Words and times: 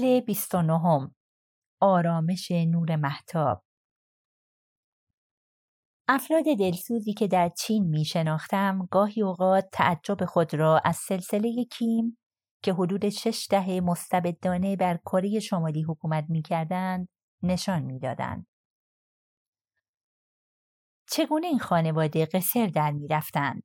فصل 0.00 0.20
29 0.20 1.10
آرامش 1.80 2.50
نور 2.50 2.96
محتاب 2.96 3.64
افراد 6.08 6.44
دلسوزی 6.58 7.12
که 7.12 7.26
در 7.28 7.48
چین 7.48 7.88
می 7.88 8.04
شناختم 8.04 8.88
گاهی 8.90 9.22
اوقات 9.22 9.68
تعجب 9.72 10.24
خود 10.24 10.54
را 10.54 10.80
از 10.84 10.96
سلسله 10.96 11.64
کیم 11.64 12.18
که 12.62 12.72
حدود 12.72 13.08
شش 13.08 13.46
دهه 13.50 13.80
مستبدانه 13.80 14.76
بر 14.76 14.96
کره 14.96 15.40
شمالی 15.40 15.82
حکومت 15.82 16.24
می 16.28 16.42
کردند 16.42 17.08
نشان 17.42 17.82
می 17.82 17.98
دادند. 17.98 18.46
چگونه 21.10 21.46
این 21.46 21.58
خانواده 21.58 22.26
قصر 22.26 22.66
در 22.66 22.90
می 22.90 23.08
رفتند؟ 23.08 23.62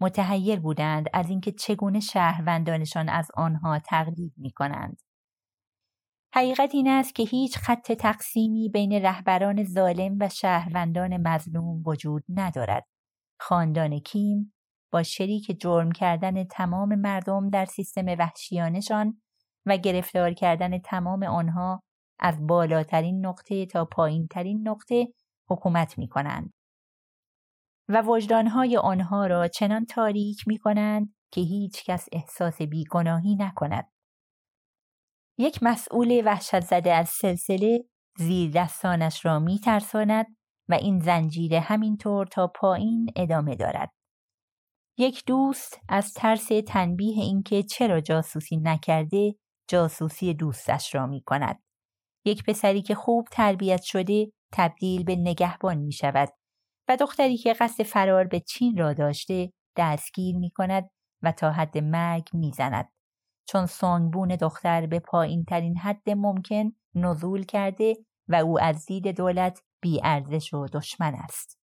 متحیر 0.00 0.60
بودند 0.60 1.06
از 1.12 1.30
اینکه 1.30 1.52
چگونه 1.52 2.00
شهروندانشان 2.00 3.08
از 3.08 3.28
آنها 3.34 3.78
تقلید 3.78 4.32
می 4.36 4.50
کنند. 4.50 5.13
حقیقت 6.36 6.74
این 6.74 6.88
است 6.88 7.14
که 7.14 7.22
هیچ 7.22 7.58
خط 7.58 7.92
تقسیمی 7.92 8.68
بین 8.68 8.92
رهبران 8.92 9.64
ظالم 9.64 10.16
و 10.20 10.28
شهروندان 10.28 11.28
مظلوم 11.28 11.82
وجود 11.86 12.24
ندارد. 12.28 12.86
خاندان 13.40 13.98
کیم 13.98 14.54
با 14.92 15.02
شریک 15.02 15.60
جرم 15.60 15.92
کردن 15.92 16.44
تمام 16.44 16.94
مردم 16.94 17.50
در 17.50 17.64
سیستم 17.64 18.06
وحشیانشان 18.06 19.22
و 19.66 19.76
گرفتار 19.76 20.32
کردن 20.32 20.78
تمام 20.78 21.22
آنها 21.22 21.82
از 22.18 22.46
بالاترین 22.46 23.26
نقطه 23.26 23.66
تا 23.66 23.84
پایینترین 23.84 24.68
نقطه 24.68 25.08
حکومت 25.48 25.98
می 25.98 26.08
کنند. 26.08 26.52
و 27.88 28.02
وجدانهای 28.02 28.76
آنها 28.76 29.26
را 29.26 29.48
چنان 29.48 29.84
تاریک 29.84 30.48
می 30.48 30.58
کنند 30.58 31.14
که 31.30 31.40
هیچ 31.40 31.84
کس 31.84 32.08
احساس 32.12 32.62
بیگناهی 32.62 33.36
نکند. 33.36 33.93
یک 35.38 35.58
مسئول 35.62 36.22
وحشت 36.24 36.60
زده 36.60 36.92
از 36.92 37.08
سلسله 37.08 37.84
زیر 38.18 38.50
دستانش 38.50 39.24
را 39.24 39.38
می 39.38 39.58
ترساند 39.58 40.26
و 40.68 40.74
این 40.74 41.00
زنجیره 41.00 41.60
همینطور 41.60 42.26
تا 42.26 42.46
پایین 42.46 43.10
ادامه 43.16 43.56
دارد. 43.56 43.90
یک 44.98 45.24
دوست 45.26 45.80
از 45.88 46.12
ترس 46.12 46.48
تنبیه 46.66 47.22
اینکه 47.22 47.62
چرا 47.62 48.00
جاسوسی 48.00 48.56
نکرده 48.56 49.34
جاسوسی 49.68 50.34
دوستش 50.34 50.94
را 50.94 51.06
می 51.06 51.22
کند. 51.22 51.62
یک 52.24 52.44
پسری 52.44 52.82
که 52.82 52.94
خوب 52.94 53.28
تربیت 53.32 53.82
شده 53.82 54.32
تبدیل 54.52 55.04
به 55.04 55.16
نگهبان 55.16 55.78
می 55.78 55.92
شود 55.92 56.28
و 56.88 56.96
دختری 56.96 57.36
که 57.36 57.52
قصد 57.52 57.82
فرار 57.82 58.24
به 58.24 58.40
چین 58.40 58.76
را 58.76 58.92
داشته 58.92 59.52
دستگیر 59.76 60.36
می 60.36 60.50
کند 60.50 60.90
و 61.22 61.32
تا 61.32 61.50
حد 61.50 61.78
مرگ 61.78 62.28
می 62.32 62.52
زند. 62.52 62.93
چون 63.48 63.66
سانگبون 63.66 64.28
دختر 64.28 64.86
به 64.86 65.00
پایین 65.00 65.44
ترین 65.44 65.78
حد 65.78 66.10
ممکن 66.10 66.72
نزول 66.94 67.44
کرده 67.44 67.96
و 68.28 68.34
او 68.34 68.60
از 68.60 68.86
دید 68.86 69.16
دولت 69.16 69.62
بیارزش 69.82 70.54
و 70.54 70.66
دشمن 70.72 71.14
است. 71.14 71.58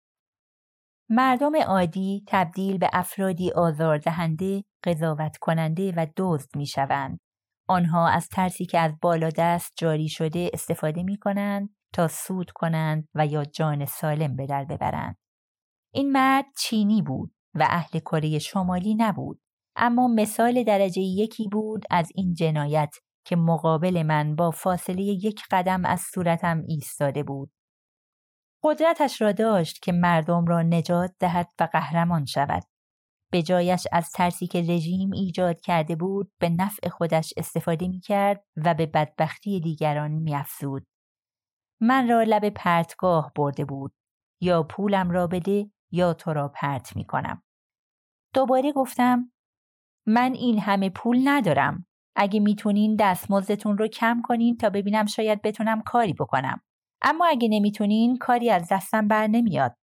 مردم 1.10 1.56
عادی 1.56 2.24
تبدیل 2.28 2.78
به 2.78 2.90
افرادی 2.94 3.52
آزاردهنده، 3.52 4.64
قضاوت 4.84 5.38
کننده 5.38 5.94
و 5.98 6.08
دزد 6.18 6.56
می 6.56 6.66
شوند. 6.66 7.20
آنها 7.68 8.08
از 8.08 8.28
ترسی 8.28 8.66
که 8.66 8.80
از 8.80 8.94
بالا 9.02 9.30
دست 9.30 9.74
جاری 9.78 10.10
شده 10.10 10.50
استفاده 10.54 11.04
می 11.04 11.18
کنند 11.18 11.70
تا 11.94 12.08
سود 12.08 12.52
کنند 12.52 13.08
و 13.16 13.26
یا 13.26 13.46
جان 13.46 13.86
سالم 13.86 14.36
به 14.36 14.46
در 14.46 14.66
ببرند. 14.66 15.18
این 15.94 16.12
مرد 16.12 16.46
چینی 16.58 17.02
بود 17.02 17.34
و 17.56 17.68
اهل 17.70 18.00
کره 18.00 18.40
شمالی 18.40 18.96
نبود. 18.96 19.42
اما 19.76 20.08
مثال 20.08 20.64
درجه 20.64 21.02
یکی 21.02 21.48
بود 21.52 21.86
از 21.90 22.12
این 22.16 22.34
جنایت 22.34 22.96
که 23.26 23.36
مقابل 23.36 24.04
من 24.04 24.36
با 24.36 24.52
فاصله 24.52 25.02
یک 25.02 25.42
قدم 25.52 25.86
از 25.86 26.02
صورتم 26.02 26.64
ایستاده 26.68 27.24
بود. 27.24 27.52
قدرتش 28.64 29.22
را 29.22 29.32
داشت 29.32 29.82
که 29.82 29.92
مردم 29.92 30.46
را 30.46 30.62
نجات 30.62 31.12
دهد 31.20 31.50
و 31.60 31.68
قهرمان 31.74 32.26
شود. 32.26 32.64
به 33.32 33.42
جایش 33.42 33.88
از 33.92 34.12
ترسی 34.12 34.48
که 34.48 34.62
رژیم 34.62 35.12
ایجاد 35.12 35.62
کرده 35.62 35.96
بود 35.96 36.32
به 36.40 36.50
نفع 36.50 36.90
خودش 36.90 37.34
استفاده 37.38 37.88
می 37.88 38.00
کرد 38.00 38.44
و 38.66 38.74
به 38.74 38.86
بدبختی 38.86 39.60
دیگران 39.60 40.12
می 40.12 40.36
افزود. 40.36 40.88
من 41.82 42.10
را 42.10 42.24
لب 42.24 42.50
پرتگاه 42.50 43.32
برده 43.36 43.66
بود. 43.66 43.94
یا 44.42 44.64
پولم 44.64 45.12
را 45.12 45.28
بده 45.28 45.72
یا 45.92 46.14
تو 46.14 46.34
را 46.34 46.48
پرت 46.48 46.96
می 46.96 47.06
کنم. 47.06 47.44
دوباره 48.34 48.72
گفتم 48.72 49.32
من 50.08 50.34
این 50.34 50.60
همه 50.60 50.90
پول 50.90 51.22
ندارم. 51.24 51.86
اگه 52.16 52.40
می‌تونین 52.40 52.96
دستمزدتون 53.00 53.78
رو 53.78 53.88
کم 53.88 54.22
کنین 54.24 54.58
تا 54.58 54.70
ببینم 54.70 55.06
شاید 55.06 55.42
بتونم 55.42 55.82
کاری 55.82 56.14
بکنم. 56.14 56.62
اما 57.02 57.26
اگه 57.26 57.48
نمی‌تونین 57.48 58.18
کاری 58.18 58.50
از 58.50 58.68
دستم 58.72 59.08
بر 59.08 59.28
نمیاد. 59.28 59.76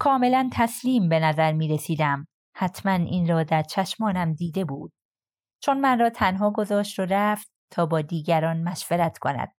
کاملا 0.00 0.50
تسلیم 0.52 1.08
به 1.08 1.20
نظر 1.20 1.52
می 1.52 1.68
رسیدم. 1.68 2.26
حتما 2.56 2.92
این 2.92 3.28
را 3.28 3.42
در 3.42 3.62
چشمانم 3.62 4.32
دیده 4.32 4.64
بود. 4.64 4.92
چون 5.62 5.80
من 5.80 5.98
را 5.98 6.10
تنها 6.10 6.50
گذاشت 6.50 6.98
و 6.98 7.06
رفت 7.10 7.50
تا 7.72 7.86
با 7.86 8.00
دیگران 8.00 8.62
مشورت 8.62 9.18
کند. 9.18 9.52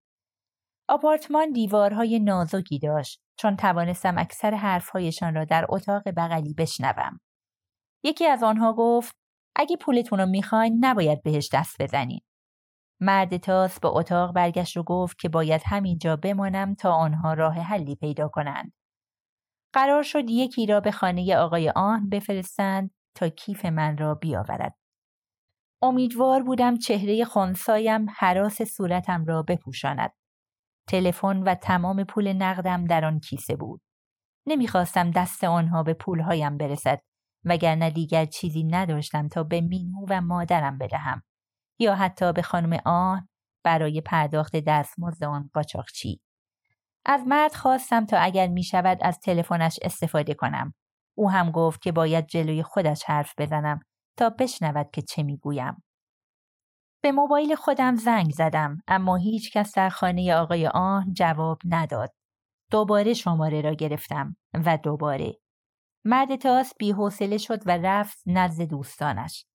آپارتمان 0.88 1.52
دیوارهای 1.52 2.18
نازکی 2.20 2.78
داشت 2.78 3.20
چون 3.38 3.56
توانستم 3.56 4.18
اکثر 4.18 4.54
حرفهایشان 4.54 5.34
را 5.34 5.44
در 5.44 5.66
اتاق 5.68 6.02
بغلی 6.16 6.54
بشنوم. 6.54 7.20
یکی 8.04 8.26
از 8.26 8.42
آنها 8.42 8.72
گفت 8.72 9.19
اگه 9.56 9.76
پولتون 9.76 10.20
رو 10.20 10.26
می‌خواین 10.26 10.78
نباید 10.80 11.22
بهش 11.22 11.48
دست 11.52 11.82
بزنین. 11.82 12.20
مرد 13.00 13.36
تاس 13.36 13.80
به 13.80 13.88
اتاق 13.88 14.34
برگشت 14.34 14.76
و 14.76 14.82
گفت 14.82 15.18
که 15.18 15.28
باید 15.28 15.62
همینجا 15.64 16.16
بمانم 16.16 16.74
تا 16.74 16.92
آنها 16.92 17.34
راه 17.34 17.54
حلی 17.54 17.96
پیدا 17.96 18.28
کنند. 18.28 18.72
قرار 19.72 20.02
شد 20.02 20.30
یکی 20.30 20.66
را 20.66 20.80
به 20.80 20.90
خانه 20.90 21.36
آقای 21.36 21.70
آن 21.70 22.08
بفرستند 22.08 22.90
تا 23.14 23.28
کیف 23.28 23.64
من 23.64 23.96
را 23.96 24.14
بیاورد. 24.14 24.76
امیدوار 25.82 26.42
بودم 26.42 26.76
چهره 26.78 27.24
خونسایم 27.24 28.06
حراس 28.16 28.62
صورتم 28.62 29.24
را 29.24 29.42
بپوشاند. 29.42 30.12
تلفن 30.88 31.42
و 31.42 31.54
تمام 31.54 32.04
پول 32.04 32.32
نقدم 32.32 32.84
در 32.84 33.04
آن 33.04 33.20
کیسه 33.20 33.56
بود. 33.56 33.82
نمی‌خواستم 34.46 35.10
دست 35.10 35.44
آنها 35.44 35.82
به 35.82 35.94
پولهایم 35.94 36.56
برسد 36.56 37.02
وگرنه 37.44 37.90
دیگر 37.90 38.24
چیزی 38.24 38.64
نداشتم 38.64 39.28
تا 39.28 39.42
به 39.42 39.60
مینو 39.60 40.06
و 40.08 40.20
مادرم 40.20 40.78
بدهم. 40.78 41.22
یا 41.78 41.94
حتی 41.94 42.32
به 42.32 42.42
خانم 42.42 42.80
آن 42.84 43.28
برای 43.64 44.00
پرداخت 44.00 44.56
دستمزد 44.56 45.24
آن 45.24 45.50
قاچاقچی. 45.52 46.20
از 47.06 47.22
مرد 47.26 47.54
خواستم 47.54 48.06
تا 48.06 48.18
اگر 48.18 48.46
می 48.46 48.62
شود 48.62 48.98
از 49.00 49.18
تلفنش 49.18 49.78
استفاده 49.82 50.34
کنم. 50.34 50.74
او 51.18 51.30
هم 51.30 51.50
گفت 51.50 51.82
که 51.82 51.92
باید 51.92 52.26
جلوی 52.26 52.62
خودش 52.62 53.04
حرف 53.04 53.34
بزنم 53.38 53.80
تا 54.16 54.30
بشنود 54.30 54.90
که 54.92 55.02
چه 55.02 55.22
می‌گویم. 55.22 55.82
به 57.02 57.12
موبایل 57.12 57.54
خودم 57.54 57.96
زنگ 57.96 58.30
زدم 58.30 58.82
اما 58.88 59.16
هیچ 59.16 59.52
کس 59.52 59.76
در 59.76 59.88
خانه 59.88 60.34
آقای 60.34 60.66
آن 60.66 61.12
جواب 61.12 61.58
نداد. 61.64 62.14
دوباره 62.70 63.14
شماره 63.14 63.60
را 63.60 63.74
گرفتم 63.74 64.36
و 64.54 64.78
دوباره 64.82 65.39
مرد 66.04 66.36
تاس 66.36 66.72
بیحوصله 66.78 67.38
شد 67.38 67.62
و 67.66 67.78
رفت 67.82 68.22
نزد 68.26 68.62
دوستانش. 68.62 69.46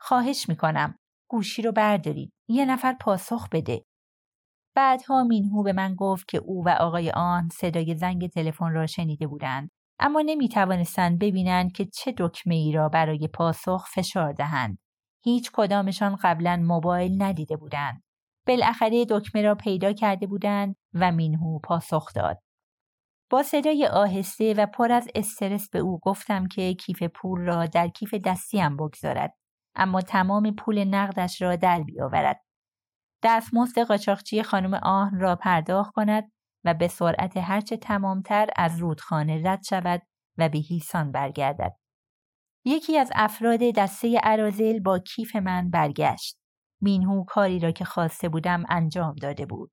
خواهش 0.00 0.48
می‌کنم 0.48 0.98
گوشی 1.30 1.62
رو 1.62 1.72
بردارید. 1.72 2.32
یه 2.48 2.64
نفر 2.64 2.96
پاسخ 3.00 3.48
بده. 3.52 3.84
بعدها 4.76 5.24
مینهو 5.24 5.62
به 5.62 5.72
من 5.72 5.94
گفت 5.94 6.28
که 6.28 6.38
او 6.38 6.64
و 6.66 6.68
آقای 6.68 7.10
آن 7.10 7.48
صدای 7.52 7.94
زنگ 7.94 8.28
تلفن 8.28 8.72
را 8.72 8.86
شنیده 8.86 9.26
بودند 9.26 9.70
اما 9.98 10.22
نمی 10.26 10.48
توانستند 10.48 11.18
ببینند 11.18 11.72
که 11.72 11.84
چه 11.84 12.14
دکمه 12.18 12.54
ای 12.54 12.72
را 12.72 12.88
برای 12.88 13.28
پاسخ 13.34 13.86
فشار 13.94 14.32
دهند. 14.32 14.78
هیچ 15.24 15.50
کدامشان 15.52 16.16
قبلا 16.22 16.62
موبایل 16.66 17.22
ندیده 17.22 17.56
بودند. 17.56 18.02
بالاخره 18.46 19.04
دکمه 19.04 19.42
را 19.42 19.54
پیدا 19.54 19.92
کرده 19.92 20.26
بودند 20.26 20.76
و 20.94 21.12
مینهو 21.12 21.58
پاسخ 21.58 22.12
داد. 22.14 22.38
با 23.30 23.42
صدای 23.42 23.86
آهسته 23.86 24.54
و 24.54 24.66
پر 24.66 24.92
از 24.92 25.08
استرس 25.14 25.68
به 25.70 25.78
او 25.78 25.98
گفتم 26.02 26.46
که 26.46 26.74
کیف 26.74 27.02
پول 27.02 27.40
را 27.40 27.66
در 27.66 27.88
کیف 27.88 28.14
دستیم 28.14 28.76
بگذارد 28.76 29.34
اما 29.74 30.00
تمام 30.00 30.54
پول 30.54 30.84
نقدش 30.84 31.42
را 31.42 31.56
در 31.56 31.82
بیاورد. 31.82 32.40
دستمزد 33.22 33.78
قاچاقچی 33.78 34.42
خانم 34.42 34.74
آهن 34.74 35.20
را 35.20 35.36
پرداخت 35.36 35.92
کند 35.92 36.32
و 36.64 36.74
به 36.74 36.88
سرعت 36.88 37.36
هرچه 37.36 37.76
تمامتر 37.76 38.48
از 38.56 38.78
رودخانه 38.78 39.42
رد 39.44 39.62
شود 39.62 40.02
و 40.38 40.48
به 40.48 40.58
هیسان 40.58 41.12
برگردد. 41.12 41.76
یکی 42.64 42.98
از 42.98 43.12
افراد 43.14 43.60
دسته 43.76 44.20
ارازل 44.22 44.80
با 44.80 44.98
کیف 44.98 45.36
من 45.36 45.70
برگشت. 45.70 46.38
مینهو 46.80 47.24
کاری 47.24 47.58
را 47.58 47.70
که 47.70 47.84
خواسته 47.84 48.28
بودم 48.28 48.64
انجام 48.68 49.14
داده 49.14 49.46
بود. 49.46 49.72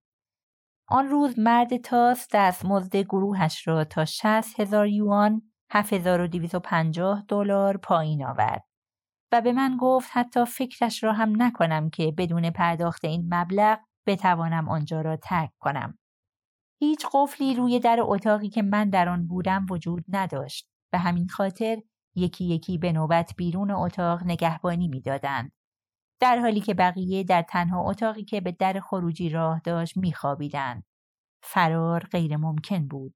آن 0.89 1.07
روز 1.07 1.39
مرد 1.39 1.77
تاس 1.77 2.27
دستمزد 2.33 2.97
گروهش 2.97 3.67
را 3.67 3.83
تا 3.83 4.05
60 4.05 4.59
هزار 4.59 4.87
یوان 4.87 5.41
7250 5.71 7.23
دلار 7.27 7.77
پایین 7.77 8.25
آورد. 8.25 8.63
و 9.31 9.41
به 9.41 9.51
من 9.51 9.77
گفت 9.79 10.09
حتی 10.11 10.45
فکرش 10.45 11.03
را 11.03 11.13
هم 11.13 11.41
نکنم 11.41 11.89
که 11.89 12.13
بدون 12.17 12.49
پرداخت 12.49 13.05
این 13.05 13.33
مبلغ 13.33 13.79
بتوانم 14.07 14.69
آنجا 14.69 15.01
را 15.01 15.15
ترک 15.17 15.51
کنم. 15.59 15.97
هیچ 16.79 17.05
قفلی 17.13 17.55
روی 17.55 17.79
در 17.79 17.97
اتاقی 18.01 18.49
که 18.49 18.61
من 18.61 18.89
در 18.89 19.09
آن 19.09 19.27
بودم 19.27 19.65
وجود 19.69 20.05
نداشت 20.09 20.69
و 20.93 20.97
همین 20.97 21.27
خاطر 21.27 21.77
یکی 22.15 22.45
یکی 22.45 22.77
به 22.77 22.91
نوبت 22.91 23.33
بیرون 23.37 23.71
اتاق 23.71 24.23
نگهبانی 24.23 24.87
می‌دادند. 24.87 25.51
در 26.19 26.39
حالی 26.39 26.59
که 26.59 26.73
بقیه 26.73 27.23
در 27.23 27.41
تنها 27.41 27.89
اتاقی 27.89 28.23
که 28.23 28.41
به 28.41 28.51
در 28.51 28.79
خروجی 28.79 29.29
راه 29.29 29.61
داشت 29.63 29.97
میخوابیدند. 29.97 30.83
فرار 31.43 31.99
غیر 32.11 32.37
ممکن 32.37 32.87
بود. 32.87 33.15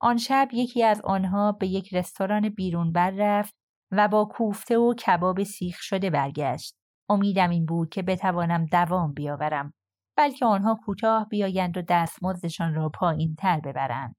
آن 0.00 0.16
شب 0.16 0.48
یکی 0.52 0.84
از 0.84 1.00
آنها 1.00 1.52
به 1.52 1.66
یک 1.66 1.94
رستوران 1.94 2.48
بیرون 2.48 2.92
بر 2.92 3.10
رفت 3.10 3.54
و 3.90 4.08
با 4.08 4.24
کوفته 4.24 4.78
و 4.78 4.94
کباب 4.94 5.42
سیخ 5.42 5.78
شده 5.80 6.10
برگشت. 6.10 6.76
امیدم 7.08 7.50
این 7.50 7.66
بود 7.66 7.88
که 7.88 8.02
بتوانم 8.02 8.66
دوام 8.66 9.12
بیاورم 9.12 9.74
بلکه 10.16 10.46
آنها 10.46 10.80
کوتاه 10.84 11.28
بیایند 11.28 11.76
و 11.76 11.82
دستمزدشان 11.88 12.74
را 12.74 12.88
پایین 12.88 13.34
تر 13.34 13.60
ببرند. 13.60 14.16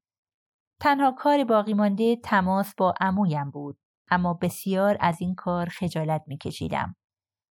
تنها 0.82 1.12
کار 1.12 1.44
باقی 1.44 1.74
مانده 1.74 2.16
تماس 2.16 2.76
با 2.78 2.94
عمویم 3.02 3.52
بود 3.52 3.78
اما 4.12 4.34
بسیار 4.34 4.98
از 5.00 5.22
این 5.22 5.36
کار 5.36 5.70
خجالت 5.70 6.24
میکشیدم. 6.28 6.96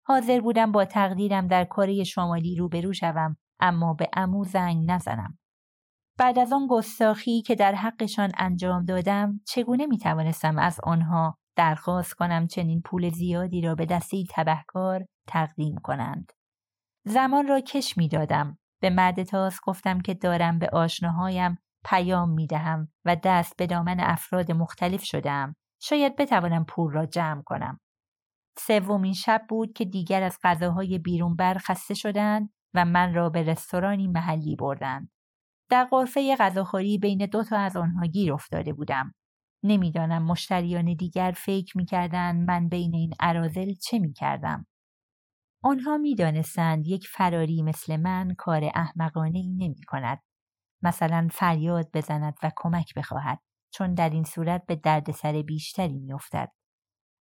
حاضر 0.04 0.40
بودم 0.40 0.72
با 0.72 0.84
تقدیرم 0.84 1.46
در 1.46 1.64
کره 1.64 2.04
شمالی 2.04 2.56
روبرو 2.56 2.92
شوم 2.92 3.36
اما 3.60 3.94
به 3.94 4.08
امو 4.12 4.44
زنگ 4.44 4.90
نزنم. 4.90 5.38
بعد 6.18 6.38
از 6.38 6.52
آن 6.52 6.66
گستاخی 6.70 7.42
که 7.42 7.54
در 7.54 7.74
حقشان 7.74 8.32
انجام 8.36 8.84
دادم 8.84 9.40
چگونه 9.46 9.86
می 9.86 9.98
توانستم 9.98 10.58
از 10.58 10.80
آنها 10.82 11.38
درخواست 11.56 12.14
کنم 12.14 12.46
چنین 12.46 12.80
پول 12.80 13.10
زیادی 13.10 13.60
را 13.60 13.74
به 13.74 13.86
دستی 13.86 14.26
تبهکار 14.30 15.04
تقدیم 15.26 15.76
کنند. 15.82 16.32
زمان 17.04 17.48
را 17.48 17.60
کش 17.60 17.96
می 17.96 18.08
دادم. 18.08 18.58
به 18.80 18.90
مرد 18.90 19.22
تاس 19.22 19.60
گفتم 19.62 20.00
که 20.00 20.14
دارم 20.14 20.58
به 20.58 20.68
آشناهایم 20.72 21.58
پیام 21.84 22.30
می 22.30 22.46
دهم 22.46 22.88
و 23.04 23.16
دست 23.24 23.56
به 23.56 23.66
دامن 23.66 24.00
افراد 24.00 24.52
مختلف 24.52 25.04
شدم. 25.04 25.56
شاید 25.80 26.16
بتوانم 26.16 26.64
پول 26.64 26.92
را 26.92 27.06
جمع 27.06 27.42
کنم. 27.42 27.80
سومین 28.58 29.12
شب 29.12 29.42
بود 29.48 29.72
که 29.72 29.84
دیگر 29.84 30.22
از 30.22 30.38
غذاهای 30.42 30.98
بیرون 30.98 31.36
بر 31.36 31.58
خسته 31.58 31.94
شدند 31.94 32.50
و 32.74 32.84
من 32.84 33.14
را 33.14 33.30
به 33.30 33.42
رستورانی 33.42 34.08
محلی 34.08 34.56
بردند. 34.56 35.10
در 35.70 35.84
قرفه 35.84 36.36
غذاخوری 36.36 36.98
بین 36.98 37.26
دو 37.26 37.44
تا 37.44 37.58
از 37.58 37.76
آنها 37.76 38.06
گیر 38.06 38.32
افتاده 38.32 38.72
بودم. 38.72 39.14
نمی‌دانم 39.64 40.22
مشتریان 40.22 40.94
دیگر 40.94 41.34
فکر 41.36 41.78
می‌کردند 41.78 42.48
من 42.48 42.68
بین 42.68 42.94
این 42.94 43.12
عرازل 43.20 43.74
چه 43.74 43.98
می‌کردم. 43.98 44.66
آنها 45.64 45.98
می‌دانستند 45.98 46.86
یک 46.86 47.08
فراری 47.08 47.62
مثل 47.62 47.96
من 47.96 48.34
کار 48.38 48.70
احمقانه 48.74 49.38
ای 49.38 49.52
نمی 49.52 49.82
کند. 49.86 50.22
مثلا 50.82 51.28
فریاد 51.32 51.90
بزند 51.94 52.34
و 52.42 52.50
کمک 52.56 52.94
بخواهد 52.96 53.38
چون 53.72 53.94
در 53.94 54.10
این 54.10 54.24
صورت 54.24 54.66
به 54.66 54.76
دردسر 54.76 55.42
بیشتری 55.42 55.98
میافتد. 55.98 56.48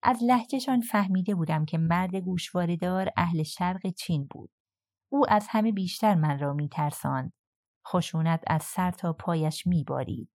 از 0.03 0.23
لحجهشان 0.23 0.81
فهمیده 0.81 1.35
بودم 1.35 1.65
که 1.65 1.77
مرد 1.77 2.15
گوشواردار 2.15 3.09
اهل 3.17 3.43
شرق 3.43 3.87
چین 3.87 4.27
بود. 4.31 4.51
او 5.11 5.25
از 5.29 5.47
همه 5.49 5.71
بیشتر 5.71 6.15
من 6.15 6.39
را 6.39 6.53
میترساند. 6.53 7.33
خشونت 7.87 8.43
از 8.47 8.63
سر 8.63 8.91
تا 8.91 9.13
پایش 9.13 9.67
میبارید. 9.67 10.29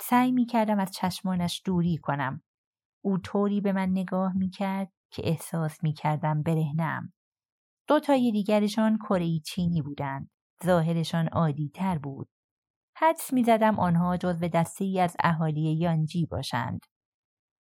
سعی 0.00 0.32
می‌کردم 0.32 0.78
از 0.78 0.90
چشمانش 0.90 1.62
دوری 1.64 1.96
کنم. 1.96 2.42
او 3.04 3.18
طوری 3.18 3.60
به 3.60 3.72
من 3.72 3.88
نگاه 3.90 4.32
می‌کرد 4.36 4.92
که 5.10 5.28
احساس 5.28 5.84
می‌کردم 5.84 6.42
برهنم. 6.42 7.12
دو 7.88 8.00
تای 8.00 8.32
دیگرشان 8.32 8.98
کره 8.98 9.38
چینی 9.38 9.82
بودند. 9.82 10.30
ظاهرشان 10.64 11.28
عادی 11.28 11.70
تر 11.74 11.98
بود. 11.98 12.28
حدس 12.96 13.32
می‌زدم 13.32 13.78
آنها 13.78 14.16
جزو 14.16 14.48
دسته 14.48 14.84
ای 14.84 15.00
از 15.00 15.16
اهالی 15.20 15.74
یانجی 15.74 16.26
باشند. 16.26 16.80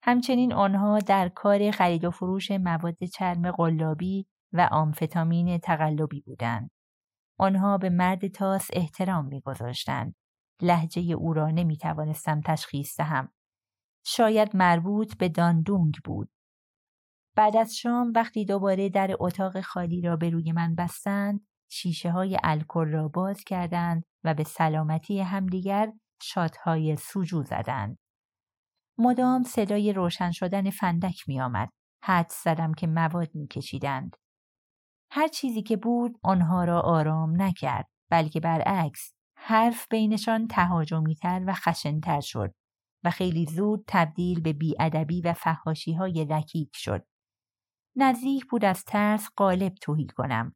همچنین 0.04 0.52
آنها 0.52 0.98
در 0.98 1.28
کار 1.28 1.70
خرید 1.70 2.04
و 2.04 2.10
فروش 2.10 2.50
مواد 2.50 3.04
چرم 3.04 3.50
قلابی 3.50 4.26
و 4.52 4.68
آمفتامین 4.72 5.58
تقلبی 5.58 6.20
بودند. 6.20 6.70
آنها 7.38 7.78
به 7.78 7.90
مرد 7.90 8.26
تاس 8.28 8.68
احترام 8.72 9.26
میگذاشتند. 9.26 10.14
لحجه 10.62 11.12
او 11.12 11.32
را 11.32 11.50
نمی 11.50 11.76
توانستم 11.76 12.40
تشخیص 12.40 13.00
دهم. 13.00 13.32
شاید 14.04 14.56
مربوط 14.56 15.16
به 15.16 15.28
داندونگ 15.28 15.94
بود. 16.04 16.30
بعد 17.36 17.56
از 17.56 17.76
شام 17.76 18.12
وقتی 18.14 18.44
دوباره 18.44 18.88
در 18.88 19.16
اتاق 19.20 19.60
خالی 19.60 20.00
را 20.00 20.16
به 20.16 20.30
روی 20.30 20.52
من 20.52 20.74
بستند، 20.74 21.46
شیشه 21.70 22.10
های 22.10 22.38
الکل 22.42 22.88
را 22.88 23.08
باز 23.08 23.44
کردند 23.44 24.04
و 24.24 24.34
به 24.34 24.44
سلامتی 24.44 25.20
همدیگر 25.20 25.92
شادهای 26.22 26.96
سوجو 26.96 27.42
زدند. 27.42 27.98
مدام 28.98 29.42
صدای 29.42 29.92
روشن 29.92 30.30
شدن 30.30 30.70
فندک 30.70 31.28
می 31.28 31.40
آمد. 31.40 31.68
حد 32.04 32.32
زدم 32.44 32.74
که 32.74 32.86
مواد 32.86 33.34
می 33.34 33.48
کشیدند. 33.48 34.16
هر 35.10 35.28
چیزی 35.28 35.62
که 35.62 35.76
بود 35.76 36.18
آنها 36.22 36.64
را 36.64 36.80
آرام 36.80 37.42
نکرد 37.42 37.88
بلکه 38.10 38.40
برعکس 38.40 39.12
حرف 39.36 39.86
بینشان 39.90 40.48
تر 40.48 41.44
و 41.46 41.52
خشنتر 41.54 42.20
شد 42.20 42.54
و 43.04 43.10
خیلی 43.10 43.46
زود 43.46 43.84
تبدیل 43.86 44.40
به 44.40 44.52
بیادبی 44.52 45.20
و 45.20 45.32
فهاشی 45.32 45.92
های 45.92 46.24
رکیک 46.24 46.70
شد. 46.74 47.06
نزدیک 47.96 48.44
بود 48.50 48.64
از 48.64 48.84
ترس 48.84 49.28
قالب 49.36 49.74
توهی 49.74 50.06
کنم. 50.06 50.54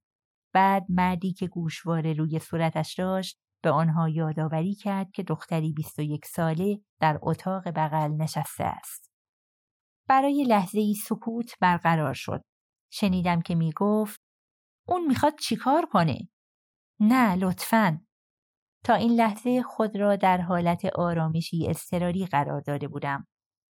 بعد 0.54 0.86
مردی 0.88 1.32
که 1.32 1.46
گوشواره 1.46 2.12
روی 2.12 2.38
صورتش 2.38 2.94
داشت 2.94 3.38
به 3.62 3.70
آنها 3.70 4.08
یادآوری 4.08 4.74
کرد 4.74 5.10
که 5.10 5.22
دختری 5.22 5.72
21 5.72 6.26
ساله 6.26 6.80
در 7.00 7.18
اتاق 7.22 7.68
بغل 7.68 8.10
نشسته 8.10 8.64
است. 8.64 9.12
برای 10.08 10.44
لحظه 10.44 10.80
ای 10.80 10.94
سکوت 10.94 11.58
برقرار 11.60 12.14
شد. 12.14 12.42
شنیدم 12.92 13.40
که 13.40 13.54
می 13.54 13.72
گفت 13.76 14.20
اون 14.88 15.06
می‌خواد 15.06 15.34
چیکار 15.38 15.86
کنه؟ 15.86 16.18
نه 17.00 17.36
لطفاً. 17.36 18.00
تا 18.84 18.94
این 18.94 19.12
لحظه 19.12 19.62
خود 19.62 19.96
را 19.96 20.16
در 20.16 20.40
حالت 20.40 20.84
آرامشی 20.84 21.68
اضطراری 21.68 22.26
قرار 22.26 22.60
داده 22.60 22.88
بودم. 22.88 23.26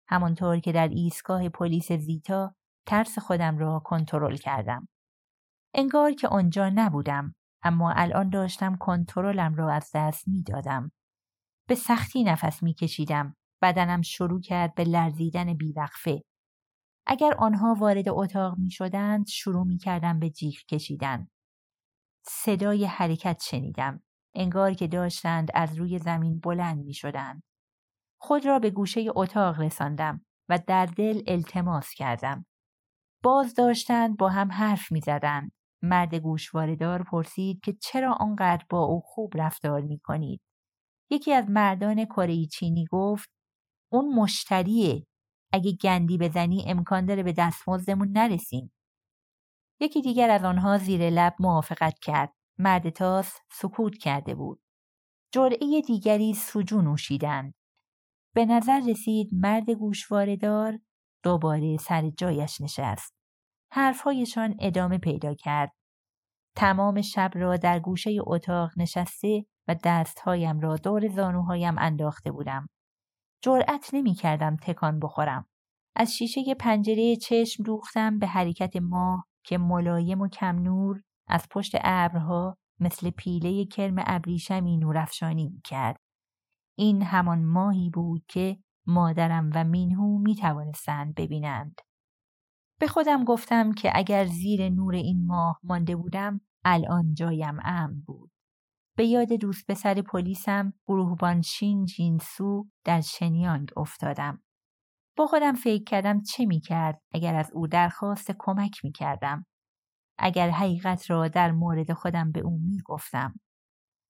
همانطور 0.09 0.61
که 0.61 0.73
در 0.73 0.88
ایستگاه 0.88 1.49
پلیس 1.49 1.93
زیتا 1.93 2.55
ترس 2.87 3.19
خودم 3.19 3.59
را 3.59 3.83
کنترل 3.85 4.37
کردم. 4.37 4.88
انگار 5.75 6.12
که 6.12 6.28
آنجا 6.28 6.69
نبودم 6.75 7.35
اما 7.66 7.92
الان 7.96 8.30
داشتم 8.30 8.76
کنترلم 8.76 9.54
را 9.54 9.73
از 9.73 9.90
دست 9.94 10.28
می 10.28 10.42
دادم. 10.42 10.92
به 11.68 11.75
سختی 11.75 12.25
نفس 12.25 12.62
می 12.62 12.75
کشیدم. 12.75 13.37
بدنم 13.62 14.02
شروع 14.02 14.40
کرد 14.40 14.75
به 14.75 14.85
لرزیدن 14.85 15.54
بیوقفه. 15.54 16.23
اگر 17.06 17.35
آنها 17.38 17.75
وارد 17.78 18.08
اتاق 18.08 18.58
می 18.58 18.70
شدند 18.70 19.26
شروع 19.28 19.66
می 19.66 19.78
کردم 19.78 20.18
به 20.18 20.30
جیغ 20.30 20.56
کشیدن. 20.68 21.28
صدای 22.26 22.85
حرکت 22.85 23.42
شنیدم. 23.42 24.02
انگار 24.35 24.75
که 24.75 24.87
داشتند 24.87 25.49
از 25.54 25.78
روی 25.78 25.99
زمین 25.99 26.40
بلند 26.40 26.85
می 26.85 26.94
شدند. 26.94 27.42
خود 28.20 28.46
را 28.46 28.58
به 28.58 28.70
گوشه 28.70 29.04
اتاق 29.16 29.61
رساندم 29.61 30.25
و 30.49 30.58
در 30.66 30.87
دل 30.87 31.23
التماس 31.26 31.90
کردم. 31.90 32.46
باز 33.23 33.54
داشتند 33.54 34.16
با 34.16 34.28
هم 34.28 34.52
حرف 34.52 34.92
می 34.92 35.00
زدند. 35.00 35.52
مرد 35.87 36.14
گوشواردار 36.14 37.02
پرسید 37.02 37.61
که 37.61 37.73
چرا 37.73 38.12
آنقدر 38.12 38.64
با 38.71 38.85
او 38.85 39.00
خوب 39.00 39.33
رفتار 39.35 39.81
می 39.81 39.99
کنید. 39.99 40.40
یکی 41.11 41.33
از 41.33 41.50
مردان 41.50 42.05
کره 42.05 42.47
چینی 42.47 42.87
گفت 42.90 43.31
اون 43.93 44.14
مشتریه 44.14 45.07
اگه 45.52 45.73
گندی 45.73 46.19
بزنی 46.19 46.64
امکان 46.66 47.07
داره 47.07 47.23
به 47.23 47.33
دستمزدمون 47.33 48.09
نرسیم. 48.12 48.73
یکی 49.81 50.02
دیگر 50.02 50.31
از 50.31 50.45
آنها 50.45 50.78
زیر 50.78 51.11
لب 51.11 51.35
موافقت 51.40 51.99
کرد. 51.99 52.33
مرد 52.59 52.90
تاس 52.90 53.38
سکوت 53.52 53.99
کرده 53.99 54.35
بود. 54.35 54.61
جرعه 55.33 55.83
دیگری 55.87 56.35
سوجو 56.35 56.83
نوشیدند. 56.83 57.55
به 58.35 58.47
نظر 58.47 58.81
رسید 58.88 59.28
مرد 59.33 59.71
گوشواردار 59.71 60.78
دوباره 61.23 61.76
سر 61.76 62.11
جایش 62.11 62.61
نشست. 62.61 63.15
حرفهایشان 63.76 64.54
ادامه 64.61 64.99
پیدا 64.99 65.35
کرد. 65.35 65.73
تمام 66.54 67.02
شب 67.02 67.30
را 67.35 67.56
در 67.56 67.80
گوشه 67.80 68.16
اتاق 68.21 68.71
نشسته 68.76 69.47
و 69.68 69.76
دستهایم 69.85 70.61
را 70.61 70.76
دور 70.76 71.09
زانوهایم 71.09 71.78
انداخته 71.78 72.33
بودم. 72.33 72.68
جرأت 73.42 73.90
نمی 73.92 74.14
کردم 74.14 74.56
تکان 74.56 75.00
بخورم. 75.00 75.47
از 75.97 76.16
شیشه 76.16 76.54
پنجره 76.54 77.16
چشم 77.16 77.62
دوختم 77.62 78.18
به 78.18 78.26
حرکت 78.26 78.76
ماه 78.76 79.26
که 79.45 79.59
ملایم 79.59 80.21
و 80.21 80.28
کم 80.28 80.59
نور 80.59 81.02
از 81.28 81.47
پشت 81.50 81.73
ابرها 81.80 82.59
مثل 82.80 83.11
پیله 83.11 83.64
کرم 83.64 83.95
ابریشمی 83.99 84.76
نورافشانی 84.76 85.49
می 85.49 85.61
کرد. 85.61 86.00
این 86.78 87.02
همان 87.02 87.45
ماهی 87.45 87.90
بود 87.90 88.25
که 88.28 88.59
مادرم 88.87 89.50
و 89.54 89.64
مینهو 89.64 90.18
می 90.18 90.35
توانستند 90.35 91.14
ببینند. 91.14 91.80
به 92.78 92.87
خودم 92.87 93.25
گفتم 93.25 93.73
که 93.73 93.90
اگر 93.95 94.25
زیر 94.25 94.68
نور 94.68 94.95
این 94.95 95.26
ماه 95.26 95.61
مانده 95.62 95.97
بودم 95.97 96.40
الان 96.64 97.14
جایم 97.14 97.59
امن 97.64 98.00
بود. 98.06 98.30
به 98.97 99.06
یاد 99.06 99.33
دوست 99.33 99.71
پسر 99.71 100.02
پلیسم 100.02 100.73
گروهبان 100.87 101.42
شین 101.42 101.85
جینسو 101.85 102.66
در 102.85 103.00
شنیانگ 103.00 103.71
افتادم. 103.76 104.42
با 105.16 105.26
خودم 105.26 105.54
فکر 105.54 105.85
کردم 105.85 106.23
چه 106.23 106.47
می 106.47 106.61
کرد 106.61 107.02
اگر 107.12 107.35
از 107.35 107.50
او 107.52 107.66
درخواست 107.66 108.30
کمک 108.38 108.85
می 108.85 108.92
کردم. 108.92 109.47
اگر 110.18 110.50
حقیقت 110.50 111.11
را 111.11 111.28
در 111.28 111.52
مورد 111.52 111.92
خودم 111.92 112.33
به 112.33 112.40
او 112.40 112.59
می 112.59 112.83
گفتم. 112.85 113.40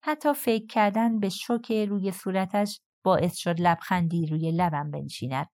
حتی 0.02 0.34
فکر 0.34 0.66
کردن 0.66 1.18
به 1.18 1.28
شوک 1.28 1.72
روی 1.72 2.12
صورتش 2.12 2.80
باعث 3.04 3.36
شد 3.36 3.60
لبخندی 3.60 4.26
روی 4.26 4.52
لبم 4.52 4.90
بنشیند. 4.90 5.46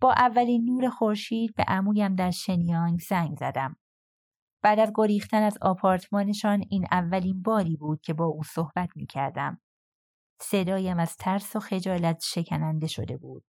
با 0.00 0.12
اولین 0.12 0.64
نور 0.64 0.90
خورشید 0.90 1.54
به 1.54 1.64
عمویم 1.68 2.14
در 2.14 2.30
شنیانگ 2.30 3.00
زنگ 3.00 3.36
زدم. 3.36 3.76
بعد 4.62 4.78
از 4.78 4.92
گریختن 4.94 5.42
از 5.42 5.58
آپارتمانشان 5.62 6.64
این 6.70 6.86
اولین 6.90 7.42
باری 7.42 7.76
بود 7.76 8.00
که 8.00 8.14
با 8.14 8.24
او 8.24 8.42
صحبت 8.42 8.88
می 8.96 9.06
کردم. 9.06 9.60
صدایم 10.40 10.98
از 10.98 11.16
ترس 11.16 11.56
و 11.56 11.60
خجالت 11.60 12.22
شکننده 12.24 12.86
شده 12.86 13.16
بود. 13.16 13.44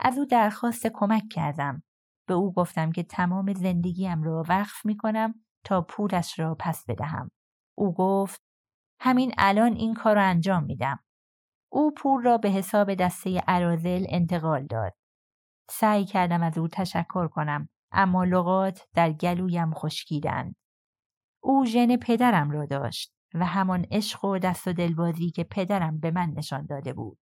از 0.00 0.18
او 0.18 0.24
درخواست 0.24 0.86
کمک 0.86 1.22
کردم. 1.30 1.82
به 2.28 2.34
او 2.34 2.52
گفتم 2.52 2.92
که 2.92 3.02
تمام 3.02 3.52
زندگیم 3.52 4.22
را 4.22 4.44
وقف 4.48 4.86
می 4.86 4.96
کنم 4.96 5.44
تا 5.64 5.82
پولش 5.82 6.38
را 6.38 6.56
پس 6.60 6.84
بدهم. 6.88 7.30
او 7.78 7.94
گفت 7.94 8.42
همین 9.00 9.32
الان 9.38 9.72
این 9.72 9.94
کار 9.94 10.16
را 10.16 10.22
انجام 10.22 10.64
میدم. 10.64 10.98
او 11.72 11.94
پول 11.94 12.22
را 12.24 12.38
به 12.38 12.48
حساب 12.48 12.94
دسته 12.94 13.42
ارازل 13.48 14.06
انتقال 14.08 14.66
داد. 14.66 14.92
سعی 15.70 16.04
کردم 16.04 16.42
از 16.42 16.58
او 16.58 16.68
تشکر 16.68 17.28
کنم 17.28 17.68
اما 17.92 18.24
لغات 18.24 18.88
در 18.94 19.12
گلویم 19.12 19.74
خشکیدند. 19.74 20.56
او 21.42 21.66
ژن 21.66 21.96
پدرم 21.96 22.50
را 22.50 22.66
داشت 22.66 23.14
و 23.34 23.46
همان 23.46 23.86
عشق 23.90 24.24
و 24.24 24.38
دست 24.38 24.68
و 24.68 24.72
دلبازی 24.72 25.30
که 25.30 25.44
پدرم 25.44 25.98
به 26.00 26.10
من 26.10 26.32
نشان 26.36 26.66
داده 26.66 26.92
بود. 26.92 27.18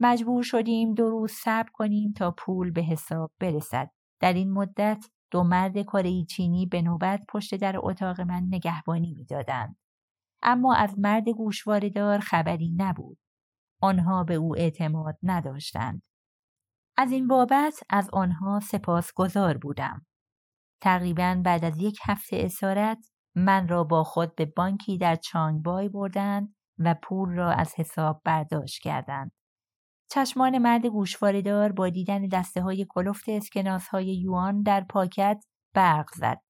مجبور 0.00 0.42
شدیم 0.42 0.94
دو 0.94 1.10
روز 1.10 1.32
صبر 1.32 1.68
کنیم 1.72 2.12
تا 2.12 2.30
پول 2.30 2.70
به 2.70 2.82
حساب 2.82 3.32
برسد. 3.40 3.90
در 4.20 4.32
این 4.32 4.52
مدت 4.52 5.06
دو 5.30 5.42
مرد 5.42 5.82
کره 5.82 6.24
چینی 6.24 6.66
به 6.66 6.82
نوبت 6.82 7.24
پشت 7.28 7.54
در 7.54 7.74
اتاق 7.78 8.20
من 8.20 8.42
نگهبانی 8.50 9.14
می‌دادند. 9.14 9.76
اما 10.42 10.74
از 10.74 10.98
مرد 10.98 11.28
گوشواردار 11.28 12.18
خبری 12.18 12.74
نبود. 12.76 13.18
آنها 13.80 14.24
به 14.24 14.34
او 14.34 14.56
اعتماد 14.56 15.18
نداشتند. 15.22 16.02
از 16.98 17.12
این 17.12 17.26
بابت 17.26 17.80
از 17.90 18.10
آنها 18.12 18.60
سپاسگزار 18.60 19.58
بودم. 19.58 20.06
تقریبا 20.82 21.40
بعد 21.44 21.64
از 21.64 21.78
یک 21.78 21.98
هفته 22.02 22.36
اسارت 22.36 23.10
من 23.34 23.68
را 23.68 23.84
با 23.84 24.04
خود 24.04 24.34
به 24.34 24.46
بانکی 24.56 24.98
در 24.98 25.16
چانگبای 25.16 25.88
بردند 25.88 26.54
و 26.78 26.94
پول 27.02 27.34
را 27.34 27.50
از 27.50 27.74
حساب 27.76 28.20
برداشت 28.24 28.82
کردند. 28.82 29.32
چشمان 30.10 30.58
مرد 30.58 30.86
گوشواردار 30.86 31.72
با 31.72 31.88
دیدن 31.88 32.28
دسته 32.28 32.62
های 32.62 32.86
کلفت 32.88 33.28
اسکناس 33.28 33.88
های 33.88 34.06
یوان 34.06 34.62
در 34.62 34.80
پاکت 34.80 35.44
برق 35.74 36.08
زد 36.14 36.40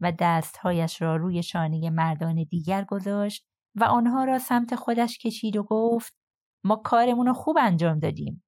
و 0.00 0.12
دستهایش 0.18 1.02
را 1.02 1.16
روی 1.16 1.42
شانه 1.42 1.90
مردان 1.90 2.44
دیگر 2.50 2.84
گذاشت 2.84 3.46
و 3.74 3.84
آنها 3.84 4.24
را 4.24 4.38
سمت 4.38 4.74
خودش 4.74 5.18
کشید 5.18 5.56
و 5.56 5.62
گفت 5.62 6.16
ما 6.64 6.76
کارمون 6.76 7.26
رو 7.26 7.32
خوب 7.32 7.56
انجام 7.60 7.98
دادیم. 7.98 8.45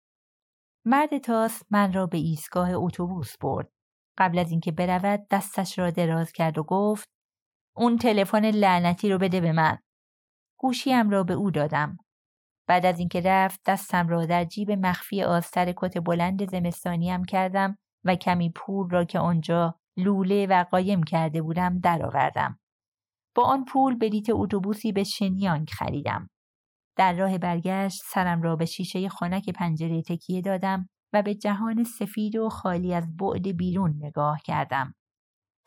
مرد 0.89 1.17
تاس 1.17 1.63
من 1.69 1.93
را 1.93 2.05
به 2.05 2.17
ایستگاه 2.17 2.69
اتوبوس 2.73 3.37
برد. 3.37 3.69
قبل 4.17 4.39
از 4.39 4.51
اینکه 4.51 4.71
برود 4.71 5.27
دستش 5.31 5.79
را 5.79 5.89
دراز 5.89 6.31
کرد 6.31 6.57
و 6.57 6.63
گفت 6.63 7.09
اون 7.75 7.97
تلفن 7.97 8.45
لعنتی 8.45 9.09
رو 9.09 9.17
بده 9.17 9.41
به 9.41 9.51
من. 9.51 9.77
گوشیم 10.59 11.09
را 11.09 11.23
به 11.23 11.33
او 11.33 11.51
دادم. 11.51 11.97
بعد 12.67 12.85
از 12.85 12.99
اینکه 12.99 13.21
رفت 13.21 13.61
دستم 13.65 14.07
را 14.07 14.25
در 14.25 14.45
جیب 14.45 14.71
مخفی 14.71 15.23
آستر 15.23 15.73
کت 15.77 15.97
بلند 15.97 16.49
زمستانیم 16.49 17.23
کردم 17.23 17.77
و 18.05 18.15
کمی 18.15 18.51
پول 18.51 18.89
را 18.89 19.03
که 19.03 19.19
آنجا 19.19 19.79
لوله 19.97 20.47
و 20.49 20.63
قایم 20.71 21.03
کرده 21.03 21.41
بودم 21.41 21.79
درآوردم. 21.79 22.59
با 23.35 23.43
آن 23.43 23.65
پول 23.65 23.95
بلیت 23.95 24.29
اتوبوسی 24.29 24.91
به 24.91 25.03
شنیانگ 25.03 25.69
خریدم. 25.69 26.29
در 26.97 27.13
راه 27.13 27.37
برگشت 27.37 28.01
سرم 28.05 28.41
را 28.41 28.55
به 28.55 28.65
شیشه 28.65 29.09
خانک 29.09 29.49
پنجره 29.49 30.01
تکیه 30.01 30.41
دادم 30.41 30.89
و 31.13 31.21
به 31.21 31.35
جهان 31.35 31.83
سفید 31.83 32.35
و 32.35 32.49
خالی 32.49 32.93
از 32.93 33.17
بعد 33.17 33.57
بیرون 33.57 33.95
نگاه 33.99 34.39
کردم. 34.45 34.93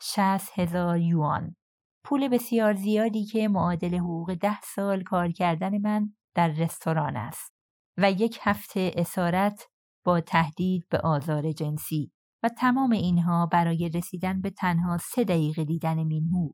شست 0.03 0.59
هزار 0.59 0.99
یوان. 0.99 1.55
پول 2.03 2.27
بسیار 2.27 2.73
زیادی 2.73 3.25
که 3.25 3.47
معادل 3.47 3.95
حقوق 3.95 4.33
ده 4.33 4.61
سال 4.61 5.03
کار 5.03 5.31
کردن 5.31 5.77
من 5.77 6.13
در 6.35 6.47
رستوران 6.47 7.17
است 7.17 7.53
و 7.97 8.11
یک 8.11 8.39
هفته 8.41 8.91
اسارت 8.95 9.67
با 10.05 10.21
تهدید 10.21 10.87
به 10.89 10.97
آزار 10.97 11.51
جنسی 11.51 12.11
و 12.43 12.49
تمام 12.49 12.91
اینها 12.91 13.45
برای 13.45 13.89
رسیدن 13.89 14.41
به 14.41 14.49
تنها 14.49 14.97
سه 14.97 15.23
دقیقه 15.23 15.65
دیدن 15.65 16.03
مینهو. 16.03 16.49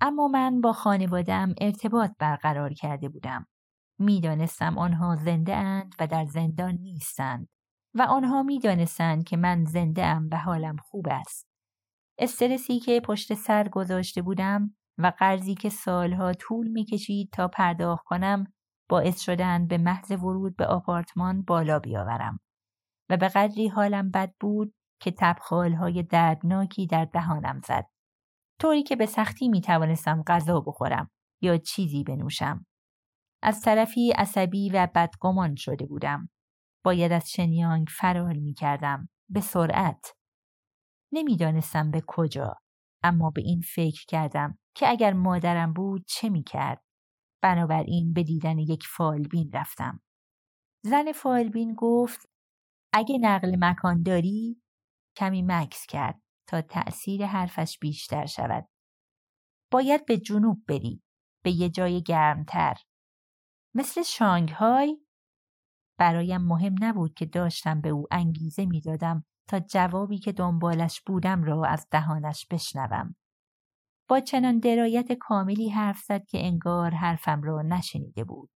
اما 0.00 0.28
من 0.28 0.60
با 0.60 0.72
خانوادم 0.72 1.54
ارتباط 1.60 2.10
برقرار 2.18 2.72
کرده 2.72 3.08
بودم. 3.08 3.46
می‌دانستم 3.98 4.78
آنها 4.78 5.16
زنده 5.16 5.56
اند 5.56 5.94
و 5.98 6.06
در 6.06 6.24
زندان 6.24 6.74
نیستند 6.74 7.48
و 7.94 8.02
آنها 8.02 8.42
می‌دانستند 8.42 9.24
که 9.24 9.36
من 9.36 9.64
زنده 9.64 10.04
ام 10.04 10.28
و 10.32 10.36
حالم 10.36 10.76
خوب 10.76 11.06
است. 11.10 11.48
استرسی 12.18 12.78
که 12.78 13.00
پشت 13.00 13.34
سر 13.34 13.68
گذاشته 13.68 14.22
بودم 14.22 14.76
و 14.98 15.12
قرضی 15.18 15.54
که 15.54 15.68
سالها 15.68 16.32
طول 16.32 16.68
می‌کشید 16.68 17.30
تا 17.32 17.48
پرداخت 17.48 18.04
کنم 18.04 18.44
باعث 18.88 19.20
شدن 19.20 19.66
به 19.66 19.78
محض 19.78 20.10
ورود 20.10 20.56
به 20.56 20.66
آپارتمان 20.66 21.42
بالا 21.42 21.78
بیاورم 21.78 22.40
و 23.10 23.16
به 23.16 23.28
قدری 23.28 23.68
حالم 23.68 24.10
بد 24.10 24.32
بود 24.40 24.74
که 25.00 25.14
تبخالهای 25.18 26.02
دردناکی 26.02 26.86
در 26.86 27.04
دهانم 27.04 27.60
زد. 27.64 27.86
طوری 28.60 28.82
که 28.82 28.96
به 28.96 29.06
سختی 29.06 29.48
می 29.48 29.60
توانستم 29.60 30.22
غذا 30.26 30.60
بخورم 30.60 31.10
یا 31.42 31.58
چیزی 31.58 32.04
بنوشم. 32.04 32.66
از 33.44 33.60
طرفی 33.60 34.12
عصبی 34.12 34.70
و 34.70 34.88
بدگمان 34.94 35.54
شده 35.54 35.86
بودم. 35.86 36.28
باید 36.84 37.12
از 37.12 37.30
شنیانگ 37.30 37.88
فرار 37.98 38.32
می 38.32 38.54
کردم. 38.54 39.08
به 39.30 39.40
سرعت. 39.40 40.16
نمی‌دانستم 41.12 41.90
به 41.90 42.02
کجا. 42.06 42.54
اما 43.02 43.30
به 43.30 43.42
این 43.44 43.60
فکر 43.74 44.04
کردم 44.08 44.58
که 44.76 44.88
اگر 44.88 45.12
مادرم 45.12 45.72
بود 45.72 46.04
چه 46.08 46.28
می 46.28 46.42
کرد. 46.42 46.84
بنابراین 47.42 48.12
به 48.12 48.22
دیدن 48.22 48.58
یک 48.58 48.84
فالبین 48.96 49.50
رفتم. 49.52 50.02
زن 50.84 51.12
فالبین 51.12 51.74
گفت 51.74 52.28
اگه 52.92 53.18
نقل 53.18 53.56
مکان 53.58 54.02
داری 54.02 54.62
کمی 55.16 55.42
مکس 55.42 55.86
کرد 55.88 56.22
تا 56.48 56.62
تأثیر 56.62 57.26
حرفش 57.26 57.78
بیشتر 57.80 58.26
شود. 58.26 58.68
باید 59.72 60.06
به 60.06 60.18
جنوب 60.18 60.64
بری 60.68 61.02
به 61.44 61.50
یه 61.50 61.68
جای 61.68 62.02
گرمتر. 62.02 62.74
مثل 63.74 64.02
شانگهای 64.02 64.98
برایم 65.98 66.40
مهم 66.40 66.74
نبود 66.80 67.14
که 67.14 67.26
داشتم 67.26 67.80
به 67.80 67.88
او 67.88 68.06
انگیزه 68.10 68.66
می‌دادم 68.66 69.24
تا 69.48 69.60
جوابی 69.60 70.18
که 70.18 70.32
دنبالش 70.32 71.00
بودم 71.06 71.42
را 71.42 71.64
از 71.64 71.86
دهانش 71.90 72.46
بشنوم. 72.50 73.14
با 74.08 74.20
چنان 74.20 74.58
درایت 74.58 75.12
کاملی 75.12 75.68
حرف 75.68 75.98
زد 75.98 76.24
که 76.24 76.46
انگار 76.46 76.90
حرفم 76.90 77.42
را 77.42 77.62
نشنیده 77.62 78.24
بود. 78.24 78.50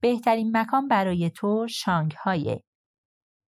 بهترین 0.00 0.56
مکان 0.56 0.88
برای 0.88 1.30
تو 1.30 1.66
شانگهای. 1.70 2.60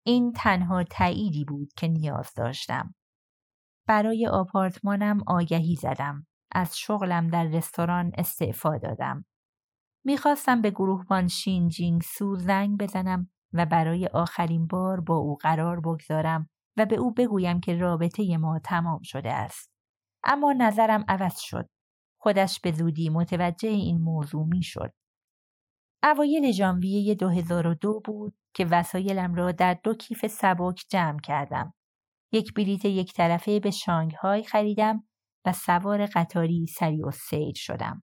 این 0.06 0.32
تنها 0.32 0.84
تأییدی 0.84 1.44
بود 1.44 1.72
که 1.76 1.88
نیاز 1.88 2.32
داشتم. 2.36 2.94
برای 3.86 4.26
آپارتمانم 4.26 5.20
آگهی 5.26 5.76
زدم. 5.76 6.26
از 6.52 6.78
شغلم 6.78 7.28
در 7.28 7.44
رستوران 7.44 8.12
استعفا 8.14 8.78
دادم. 8.78 9.24
می‌خواستم 10.08 10.62
به 10.62 10.70
گروهبان 10.70 11.28
شین 11.28 11.68
جینگ 11.68 12.02
سو 12.02 12.36
زنگ 12.36 12.78
بزنم 12.78 13.30
و 13.52 13.66
برای 13.66 14.06
آخرین 14.06 14.66
بار 14.66 15.00
با 15.00 15.16
او 15.16 15.36
قرار 15.36 15.80
بگذارم 15.80 16.48
و 16.76 16.86
به 16.86 16.96
او 16.96 17.14
بگویم 17.14 17.60
که 17.60 17.74
رابطه 17.74 18.36
ما 18.36 18.58
تمام 18.58 19.00
شده 19.02 19.32
است. 19.32 19.72
اما 20.24 20.52
نظرم 20.52 21.04
عوض 21.08 21.38
شد. 21.38 21.68
خودش 22.20 22.60
به 22.60 22.72
زودی 22.72 23.08
متوجه 23.08 23.68
این 23.68 23.98
موضوع 23.98 24.46
می 24.46 24.62
شد. 24.62 24.92
اوایل 26.02 26.52
ژانویه 26.52 27.14
2002 27.14 28.00
بود 28.04 28.36
که 28.54 28.66
وسایلم 28.70 29.34
را 29.34 29.52
در 29.52 29.74
دو 29.74 29.94
کیف 29.94 30.26
سبک 30.26 30.84
جمع 30.90 31.20
کردم. 31.20 31.74
یک 32.32 32.54
بلیت 32.54 32.84
یک 32.84 33.12
طرفه 33.12 33.60
به 33.60 33.70
شانگهای 33.70 34.42
خریدم 34.42 35.08
و 35.46 35.52
سوار 35.52 36.06
قطاری 36.06 36.66
سری 36.66 37.02
و 37.02 37.10
سیر 37.10 37.54
شدم. 37.56 38.02